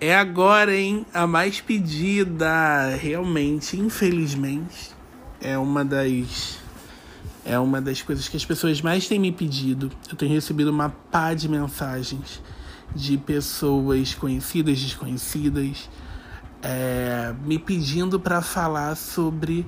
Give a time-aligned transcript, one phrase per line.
[0.00, 1.04] É agora, hein?
[1.12, 4.92] A mais pedida, realmente, infelizmente,
[5.38, 6.58] é uma das
[7.44, 9.90] é uma das coisas que as pessoas mais têm me pedido.
[10.10, 12.40] Eu tenho recebido uma pá de mensagens
[12.94, 15.90] de pessoas conhecidas, desconhecidas,
[16.62, 19.66] é, me pedindo para falar sobre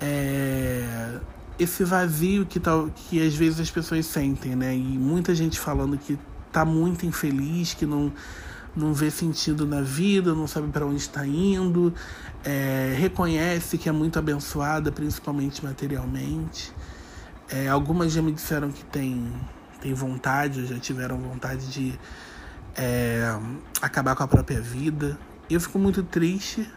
[0.00, 1.20] é,
[1.60, 4.74] esse vazio que, tal, que às vezes as pessoas sentem, né?
[4.74, 6.18] E muita gente falando que
[6.50, 8.12] tá muito infeliz, que não,
[8.76, 11.94] não vê sentido na vida, não sabe para onde está indo,
[12.44, 16.72] é, reconhece que é muito abençoada, principalmente materialmente.
[17.48, 19.32] É, algumas já me disseram que tem,
[19.80, 21.98] tem vontade, já tiveram vontade de
[22.76, 23.36] é,
[23.80, 25.18] acabar com a própria vida.
[25.48, 26.68] Eu fico muito triste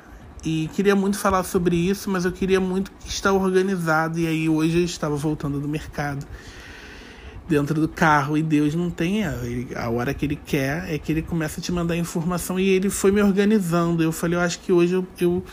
[0.44, 4.20] e queria muito falar sobre isso, mas eu queria muito estar organizado.
[4.20, 6.26] E aí hoje eu estava voltando do mercado
[7.48, 9.34] dentro do carro e Deus não tem a,
[9.78, 12.90] a hora que ele quer é que ele começa a te mandar informação e ele
[12.90, 14.04] foi me organizando.
[14.04, 15.44] Eu falei, eu acho que hoje eu, eu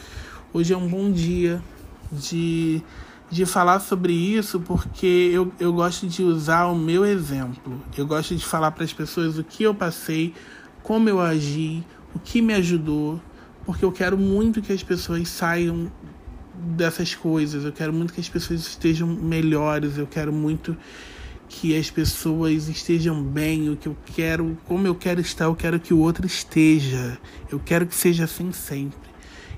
[0.52, 1.62] hoje é um bom dia
[2.10, 2.82] de
[3.30, 7.82] de falar sobre isso porque eu, eu gosto de usar o meu exemplo.
[7.96, 10.32] Eu gosto de falar para as pessoas o que eu passei,
[10.82, 11.82] como eu agi,
[12.14, 13.20] o que me ajudou,
[13.64, 15.90] porque eu quero muito que as pessoas saiam
[16.54, 17.64] dessas coisas.
[17.64, 19.98] Eu quero muito que as pessoas estejam melhores.
[19.98, 20.76] Eu quero muito
[21.54, 23.70] que as pessoas estejam bem.
[23.70, 27.16] O que eu quero, como eu quero estar, eu quero que o outro esteja.
[27.50, 28.98] Eu quero que seja assim sempre.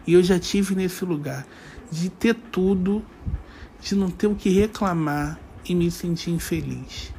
[0.06, 1.46] E eu já tive nesse lugar
[1.90, 3.02] de ter tudo
[3.80, 7.12] de não ter o que reclamar e me sentir infeliz.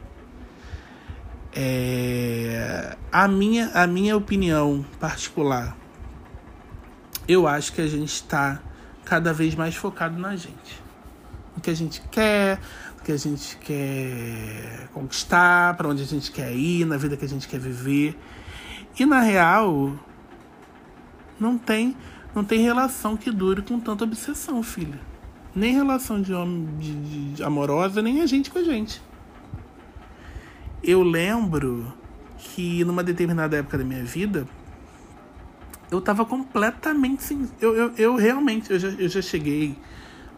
[1.53, 5.75] É, a, minha, a minha opinião particular,
[7.27, 8.61] eu acho que a gente está
[9.03, 10.81] cada vez mais focado na gente.
[11.55, 12.59] O que a gente quer,
[13.07, 17.27] que a gente quer conquistar, para onde a gente quer ir, na vida que a
[17.27, 18.19] gente quer viver.
[18.99, 19.97] E na real,
[21.39, 21.95] não tem,
[22.35, 24.99] não tem relação que dure com tanta obsessão, filha
[25.57, 29.01] nem relação de homem de, de, amorosa, nem a gente com a gente.
[30.83, 31.91] Eu lembro
[32.37, 34.47] que numa determinada época da minha vida,
[35.89, 37.49] eu tava completamente sem.
[37.59, 39.75] Eu, eu, eu realmente, eu já, eu já cheguei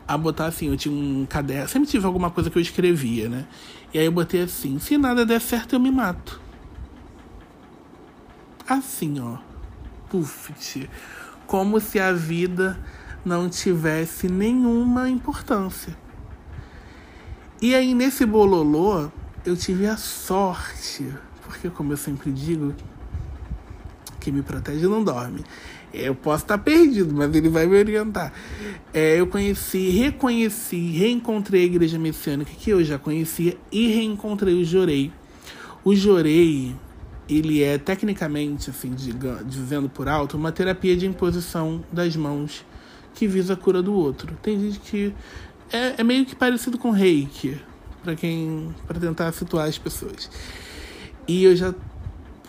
[0.09, 3.45] a botar assim, eu tinha um caderno, sempre tive alguma coisa que eu escrevia, né?
[3.93, 6.41] E aí eu botei assim: se nada der certo, eu me mato.
[8.67, 9.37] Assim, ó.
[10.09, 10.89] Puf,
[11.45, 12.79] como se a vida
[13.23, 15.95] não tivesse nenhuma importância.
[17.61, 19.11] E aí nesse bololô
[19.45, 22.73] eu tive a sorte, porque como eu sempre digo,
[24.19, 25.45] quem me protege não dorme.
[25.93, 28.31] Eu posso estar perdido, mas ele vai me orientar.
[28.93, 34.63] É, eu conheci, reconheci, reencontrei a igreja messiânica que eu já conhecia e reencontrei o
[34.63, 35.11] Jorei.
[35.83, 36.75] O Jorei,
[37.27, 38.93] ele é tecnicamente, assim,
[39.45, 42.65] dizendo por alto, uma terapia de imposição das mãos
[43.15, 44.37] que visa a cura do outro.
[44.41, 45.13] Tem gente que
[45.71, 47.59] é, é meio que parecido com reiki,
[48.03, 50.29] para quem para tentar situar as pessoas.
[51.27, 51.73] E eu já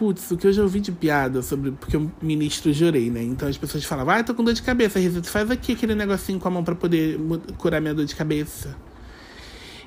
[0.00, 3.22] putz, o que eu já ouvi de piada sobre porque eu ministro jurei, né?
[3.22, 6.40] Então as pessoas falavam: "Ah, tô com dor de cabeça, Rita, faz aqui aquele negocinho
[6.40, 7.20] com a mão para poder
[7.58, 8.74] curar minha dor de cabeça".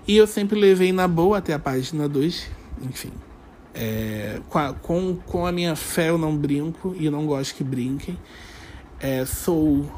[0.08, 2.48] E eu sempre levei na boa até a página 2,
[2.84, 3.12] enfim.
[3.74, 7.64] É, com, a, com, com a minha fé eu não brinco e não gosto que
[7.64, 8.16] brinquem.
[9.00, 9.92] É, sou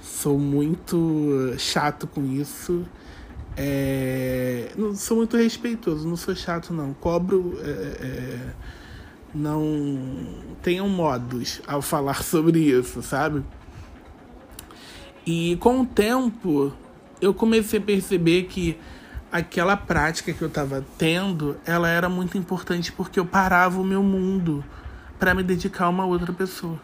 [0.00, 2.86] sou muito chato com isso.
[3.58, 6.94] É, não sou muito respeitoso, não sou chato não.
[6.94, 7.58] Cobro.
[7.62, 8.81] É, é,
[9.34, 9.98] não
[10.62, 13.42] tenham modos ao falar sobre isso, sabe?
[15.26, 16.72] E com o tempo
[17.20, 18.76] eu comecei a perceber que
[19.30, 24.02] aquela prática que eu estava tendo, ela era muito importante porque eu parava o meu
[24.02, 24.64] mundo
[25.18, 26.78] para me dedicar a uma outra pessoa.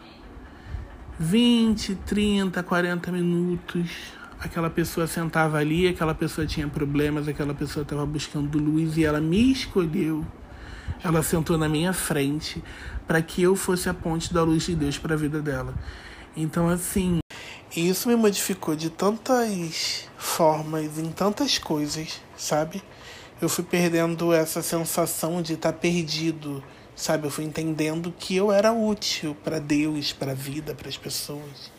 [1.19, 3.91] 20, 30, 40 minutos.
[4.38, 9.20] Aquela pessoa sentava ali, aquela pessoa tinha problemas, aquela pessoa estava buscando luz e ela
[9.20, 10.25] me escolheu.
[11.03, 12.62] Ela sentou na minha frente
[13.06, 15.75] para que eu fosse a ponte da luz de Deus para a vida dela.
[16.36, 17.18] Então, assim,
[17.74, 22.83] isso me modificou de tantas formas, em tantas coisas, sabe?
[23.41, 26.63] Eu fui perdendo essa sensação de estar tá perdido
[26.98, 30.97] Sabe, eu fui entendendo que eu era útil para Deus, para a vida, para as
[30.97, 31.71] pessoas.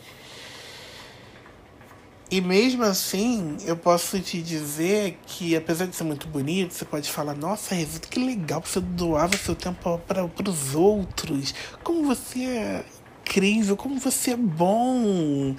[2.30, 7.10] E mesmo assim, eu posso te dizer que, apesar de ser muito bonito, você pode
[7.10, 11.52] falar: Nossa, Resito, que legal, você doava seu tempo para os outros.
[11.82, 12.84] Como você é
[13.22, 15.56] incrível, como você é bom.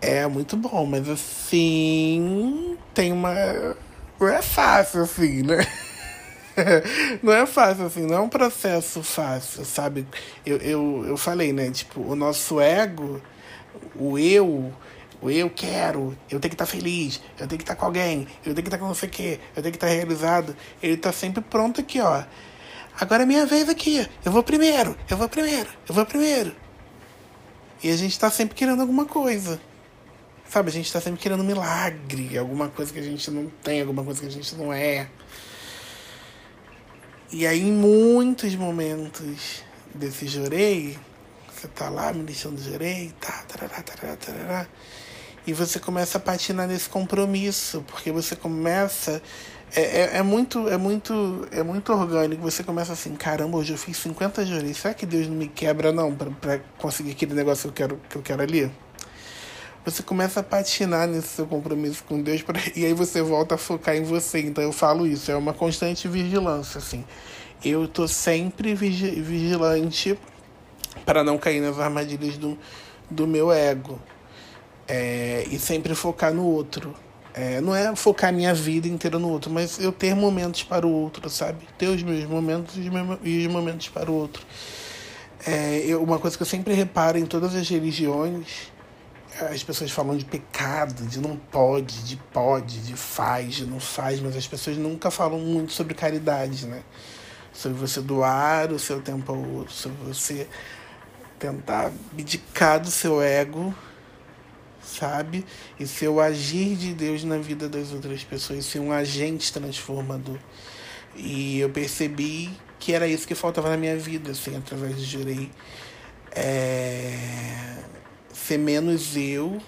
[0.00, 3.34] É muito bom, mas assim, tem uma.
[4.18, 5.66] Não é fácil assim, né?
[7.22, 10.06] não é fácil, assim, não é um processo fácil, sabe?
[10.46, 11.70] Eu, eu, eu falei, né?
[11.70, 13.20] Tipo, o nosso ego,
[13.96, 14.72] o eu,
[15.20, 17.86] o eu quero, eu tenho que estar tá feliz, eu tenho que estar tá com
[17.86, 19.86] alguém, eu tenho que estar tá com não sei o quê, eu tenho que estar
[19.86, 20.56] realizado.
[20.82, 22.24] Ele tá sempre pronto aqui, ó.
[23.00, 26.54] Agora é minha vez aqui, eu vou primeiro, eu vou primeiro, eu vou primeiro.
[27.82, 29.60] E a gente tá sempre querendo alguma coisa.
[30.48, 33.80] Sabe, a gente tá sempre querendo um milagre, alguma coisa que a gente não tem,
[33.80, 35.08] alguma coisa que a gente não é.
[37.32, 40.96] E aí, em muitos momentos desse jorei,
[41.52, 44.68] você tá lá me deixando jorei, tá, tarará, tarará, tarará,
[45.46, 49.22] e você começa a patinar nesse compromisso, porque você começa.
[49.76, 52.42] É, é, é, muito é muito é muito orgânico.
[52.42, 54.76] Você começa assim, caramba, hoje eu fiz 50 jureis.
[54.76, 58.16] Será que Deus não me quebra não para conseguir aquele negócio que eu quero que
[58.16, 58.70] eu quero ali?
[59.84, 62.58] você começa a patinar nesse seu compromisso com Deus pra...
[62.74, 64.40] e aí você volta a focar em você.
[64.40, 67.04] Então eu falo isso, é uma constante vigilância, assim.
[67.62, 70.18] Eu tô sempre vigi vigilante
[71.04, 72.58] para não cair nas armadilhas do,
[73.10, 74.00] do meu ego.
[74.86, 76.94] É, e sempre focar no outro.
[77.32, 80.90] É, não é focar minha vida inteira no outro, mas eu ter momentos para o
[80.90, 81.66] outro, sabe?
[81.76, 84.46] Ter os meus momentos e os momentos para o outro.
[85.46, 88.72] É, eu, uma coisa que eu sempre reparo em todas as religiões
[89.40, 94.20] as pessoas falam de pecado, de não pode, de pode, de faz, de não faz,
[94.20, 96.82] mas as pessoas nunca falam muito sobre caridade, né?
[97.52, 100.48] Sobre você doar o seu tempo ao outro, sobre você
[101.38, 103.74] tentar abdicar do seu ego,
[104.84, 105.44] sabe?
[105.78, 110.38] E ser o agir de Deus na vida das outras pessoas, ser um agente transformador.
[111.16, 115.50] E eu percebi que era isso que faltava na minha vida, assim, através de Jurei.
[116.32, 117.74] É
[118.44, 119.58] ser menos eu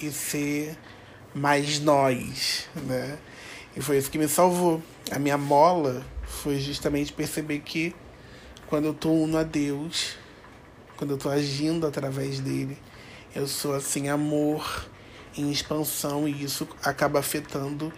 [0.00, 0.76] e ser
[1.34, 3.18] mais nós, né?
[3.76, 4.82] E foi isso que me salvou.
[5.10, 7.94] A minha mola foi justamente perceber que
[8.66, 10.16] quando eu tô uno a Deus,
[10.96, 12.78] quando eu tô agindo através dele,
[13.34, 14.86] eu sou assim amor
[15.36, 17.92] em expansão e isso acaba afetando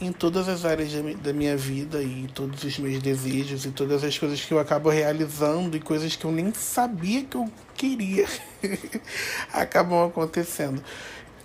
[0.00, 0.92] em todas as áreas
[1.22, 4.90] da minha vida e todos os meus desejos e todas as coisas que eu acabo
[4.90, 8.26] realizando e coisas que eu nem sabia que eu queria
[9.52, 10.82] acabam acontecendo.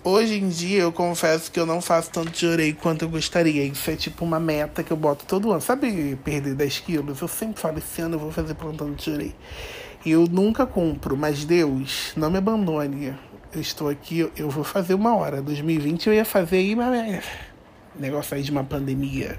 [0.03, 3.63] Hoje em dia eu confesso que eu não faço tanto de quanto eu gostaria.
[3.63, 5.61] Isso é tipo uma meta que eu boto todo ano.
[5.61, 7.21] Sabe perder 10 quilos?
[7.21, 9.35] Eu sempre falo, esse ano eu vou fazer plantão de.
[10.05, 13.15] Eu nunca compro, mas Deus, não me abandone.
[13.53, 15.41] Eu estou aqui, eu vou fazer uma hora.
[15.41, 17.23] 2020 eu ia fazer aí, mas
[17.95, 19.37] negócio aí de uma pandemia.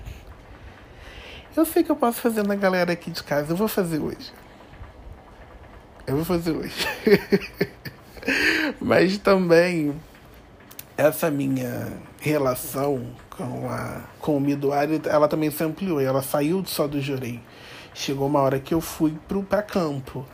[1.56, 3.52] Eu sei que eu posso fazer na galera aqui de casa.
[3.52, 4.32] Eu vou fazer hoje.
[6.06, 6.86] Eu vou fazer hoje.
[8.80, 9.94] Mas também
[10.96, 16.00] essa minha relação com, a, com o Miduário, ela também se ampliou.
[16.00, 17.40] Ela saiu só do Jurei.
[17.94, 20.26] Chegou uma hora que eu fui para campo.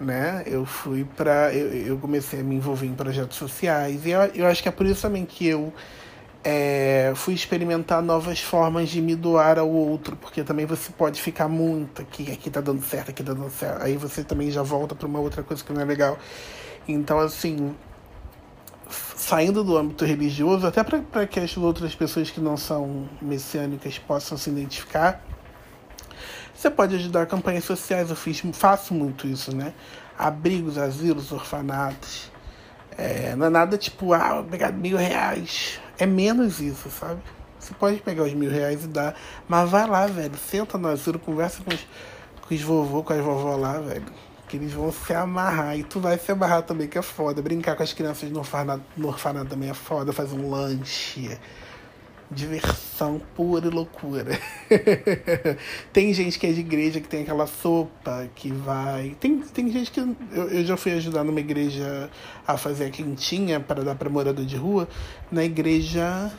[0.00, 0.42] Né?
[0.46, 4.46] Eu fui para eu, eu comecei a me envolver em projetos sociais e eu, eu
[4.46, 5.72] acho que é por isso também que eu
[6.44, 11.48] é, fui experimentar novas formas de me doar ao outro, porque também você pode ficar
[11.48, 14.94] muito aqui, aqui tá dando certo, aqui tá dando certo, aí você também já volta
[14.94, 16.18] para uma outra coisa que não é legal.
[16.86, 17.74] Então, assim,
[19.16, 24.36] saindo do âmbito religioso, até para que as outras pessoas que não são messiânicas possam
[24.36, 25.24] se identificar,
[26.54, 29.74] você pode ajudar campanhas sociais, eu fiz, faço muito isso, né?
[30.18, 32.30] Abrigos, asilos, orfanatos.
[32.96, 37.20] É, não é nada tipo, ah, obrigado, mil reais é menos isso, sabe?
[37.58, 39.14] Você pode pegar os mil reais e dar,
[39.48, 40.34] mas vai lá, velho.
[40.36, 41.86] Senta no asilo, conversa com os,
[42.42, 44.04] com os vovô, com as vovó lá, velho.
[44.48, 45.78] Que eles vão se amarrar.
[45.78, 47.40] E tu vai se amarrar também, que é foda.
[47.40, 50.12] Brincar com as crianças no orfanato, no orfanato também é foda.
[50.12, 51.38] Fazer um lanche.
[52.30, 54.38] Diversão pura e loucura.
[55.92, 59.16] tem gente que é de igreja que tem aquela sopa que vai.
[59.20, 60.00] Tem, tem gente que.
[60.00, 62.10] Eu, eu já fui ajudar numa igreja
[62.46, 64.88] a fazer a quentinha para dar para morador de rua.
[65.30, 66.32] Na igreja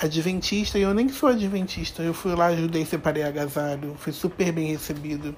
[0.00, 2.02] adventista, e eu nem sou adventista.
[2.02, 3.94] Eu fui lá, ajudei, separei agasalho.
[3.98, 5.34] Fui super bem recebido.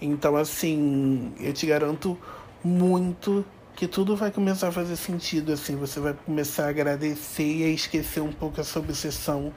[0.00, 2.18] Então, assim, eu te garanto
[2.62, 3.44] muito
[3.76, 7.68] que tudo vai começar a fazer sentido, assim, você vai começar a agradecer e a
[7.68, 9.52] esquecer um pouco essa obsessão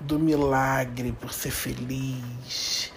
[0.00, 2.92] do milagre por ser feliz.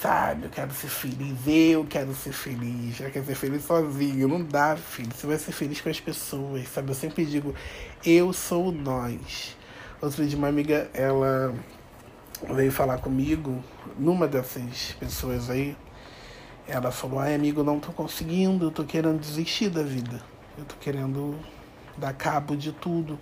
[0.00, 4.44] Sabe, eu quero ser feliz, eu quero ser feliz, eu quero ser feliz sozinho, não
[4.44, 5.12] dá, filho.
[5.14, 6.90] Você vai ser feliz com as pessoas, sabe?
[6.90, 7.54] Eu sempre digo,
[8.04, 9.56] eu sou nós.
[10.00, 11.54] Outro dia uma amiga, ela
[12.52, 13.62] veio falar comigo,
[13.96, 15.76] numa dessas pessoas aí,
[16.66, 20.22] ela falou: ai, amigo, não tô conseguindo, eu tô querendo desistir da vida.
[20.56, 21.38] Eu tô querendo
[21.96, 23.18] dar cabo de tudo.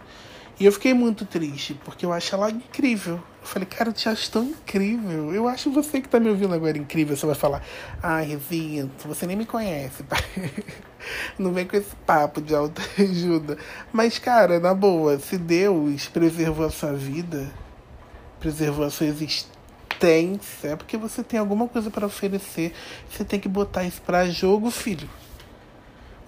[0.58, 3.14] E eu fiquei muito triste, porque eu acho ela incrível.
[3.14, 5.32] Eu falei, cara, eu te acho tão incrível.
[5.32, 7.16] Eu acho você que tá me ouvindo agora incrível.
[7.16, 7.62] Você vai falar,
[8.02, 10.18] ah, Rezinha, você nem me conhece, tá?
[11.38, 13.56] Não vem com esse papo de autoajuda.
[13.90, 17.50] Mas, cara, na boa, se Deus preservou a sua vida,
[18.38, 19.48] preservou a sua existência,
[20.06, 22.72] é porque você tem alguma coisa para oferecer.
[23.10, 25.08] Você tem que botar isso para jogo, filho.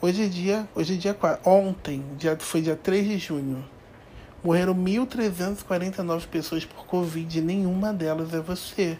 [0.00, 1.48] Hoje é dia, hoje é dia 4.
[1.48, 3.64] Ontem, dia, foi dia 3 de junho.
[4.44, 8.98] Morreram 1.349 pessoas por Covid e nenhuma delas é você.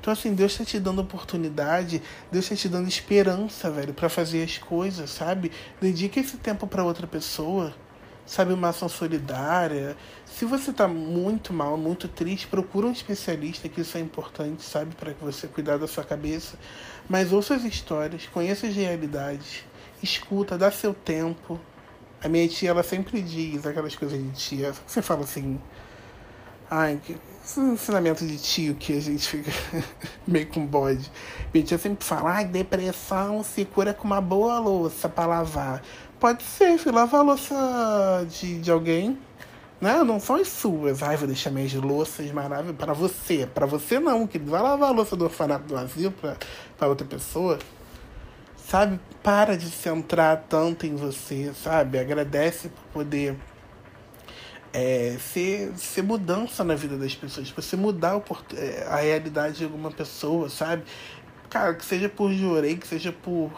[0.00, 4.42] Então, assim, Deus está te dando oportunidade, Deus está te dando esperança, velho, para fazer
[4.42, 5.50] as coisas, sabe?
[5.80, 7.74] Dedique esse tempo para outra pessoa,
[8.26, 8.52] sabe?
[8.52, 9.96] Uma ação solidária.
[10.26, 14.94] Se você está muito mal, muito triste, procura um especialista, que isso é importante, sabe?
[14.94, 16.58] Para que você cuidar da sua cabeça.
[17.08, 19.64] Mas ouça as histórias, conheça as realidades,
[20.02, 21.60] escuta, dá seu tempo,
[22.22, 24.72] a minha tia, ela sempre diz aquelas coisas de tia.
[24.86, 25.60] Você fala assim.
[26.70, 27.14] Ai, que
[27.58, 29.52] ensinamento de tio que a gente fica
[30.26, 31.12] meio com bode.
[31.52, 35.82] Minha tia sempre fala: ai, depressão se cura com uma boa louça para lavar.
[36.24, 39.18] Pode ser, filho, lavar a louça de, de alguém.
[39.78, 40.02] Né?
[40.04, 41.02] Não são as suas.
[41.02, 43.46] Ai, vou deixar minhas louças maravilhosas para você.
[43.46, 46.14] Para você não, que vai lavar a louça do orfanato do asilo
[46.78, 47.58] para outra pessoa
[48.56, 48.98] sabe?
[49.22, 51.98] Para de centrar tanto em você, sabe?
[51.98, 53.36] Agradece por poder
[54.72, 58.22] é, ser, ser mudança na vida das pessoas, você mudar
[58.56, 60.84] é, a realidade de alguma pessoa, sabe?
[61.50, 63.52] Cara, que seja por jurei, que seja por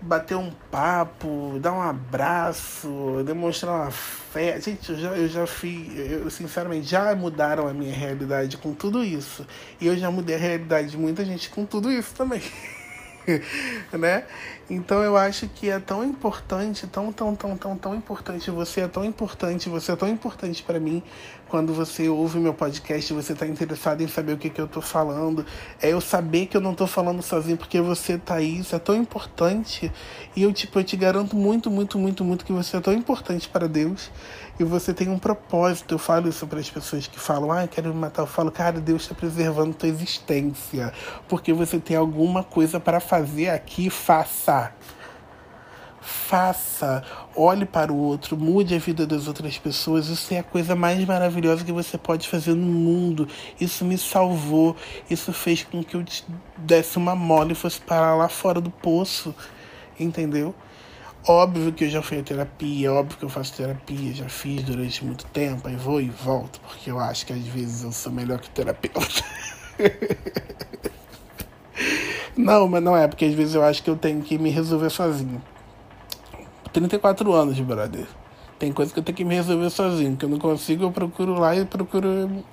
[0.00, 4.60] bater um papo, dar um abraço, demonstrar uma fé.
[4.60, 9.02] Gente, eu já, eu já fiz, eu sinceramente já mudaram a minha realidade com tudo
[9.02, 9.46] isso.
[9.80, 12.42] E eu já mudei a realidade de muita gente com tudo isso também.
[13.92, 14.24] né?
[14.70, 18.50] Então eu acho que é tão importante, tão, tão, tão, tão, tão importante.
[18.50, 21.02] Você é tão importante, você é tão importante para mim
[21.48, 24.82] quando você ouve meu podcast, você tá interessado em saber o que, que eu tô
[24.82, 25.46] falando.
[25.80, 28.78] É eu saber que eu não tô falando sozinho porque você tá aí, isso é
[28.78, 29.90] tão importante.
[30.36, 33.48] E eu, tipo, eu te garanto muito, muito, muito, muito que você é tão importante
[33.48, 34.10] para Deus
[34.60, 35.94] e você tem um propósito.
[35.94, 38.22] Eu falo isso para as pessoas que falam, ah, eu quero me matar.
[38.22, 40.92] Eu falo, cara, Deus está preservando tua existência
[41.26, 43.17] porque você tem alguma coisa para fazer
[43.54, 44.72] aqui, faça
[46.08, 47.04] faça,
[47.36, 50.08] olhe para o outro, mude a vida das outras pessoas.
[50.08, 53.28] Isso é a coisa mais maravilhosa que você pode fazer no mundo.
[53.60, 54.74] Isso me salvou.
[55.08, 56.24] Isso fez com que eu te
[56.56, 59.34] desse uma mole e fosse parar lá fora do poço.
[60.00, 60.54] Entendeu?
[61.26, 65.04] Óbvio que eu já fui à terapia, óbvio que eu faço terapia, já fiz durante
[65.04, 68.38] muito tempo, aí vou e volto, porque eu acho que às vezes eu sou melhor
[68.38, 69.24] que terapeuta.
[72.38, 74.90] Não, mas não é, porque às vezes eu acho que eu tenho que me resolver
[74.90, 75.42] sozinho.
[76.72, 78.06] 34 anos, brother.
[78.60, 81.34] Tem coisa que eu tenho que me resolver sozinho, que eu não consigo, eu procuro
[81.34, 82.44] lá e procuro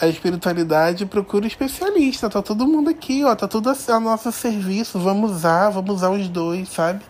[0.00, 2.30] a espiritualidade, procuro especialista.
[2.30, 4.98] Tá todo mundo aqui, ó, tá tudo a nosso serviço.
[4.98, 7.04] Vamos usar, vamos usar os dois, sabe?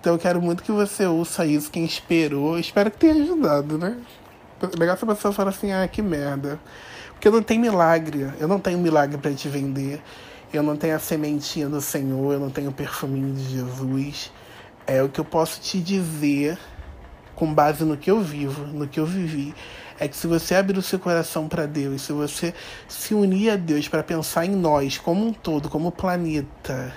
[0.00, 2.58] Então eu quero muito que você ouça isso, quem esperou.
[2.58, 3.96] Espero que tenha ajudado, né?
[4.76, 6.58] Legal se a pessoa fala assim, ah, que merda.
[7.12, 8.28] Porque não tem milagre.
[8.40, 10.02] Eu não tenho milagre para te vender.
[10.52, 14.32] Eu não tenho a sementinha do Senhor, eu não tenho o perfuminho de Jesus.
[14.86, 16.58] É o que eu posso te dizer,
[17.34, 19.54] com base no que eu vivo, no que eu vivi,
[20.00, 22.54] é que se você abrir o seu coração para Deus, se você
[22.88, 26.94] se unir a Deus para pensar em nós como um todo, como planeta,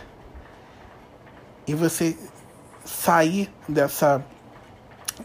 [1.67, 2.17] e você
[2.85, 4.23] sair dessa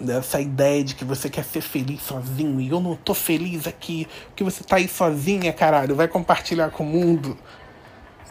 [0.00, 4.06] dessa ideia de que você quer ser feliz sozinho e eu não tô feliz aqui,
[4.26, 7.38] porque você tá aí sozinha, caralho, vai compartilhar com o mundo.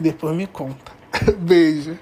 [0.00, 0.92] Depois me conta.
[1.38, 1.98] Beijo.